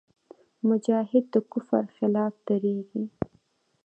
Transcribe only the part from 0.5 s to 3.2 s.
مجاهد د کفر خلاف درېږي.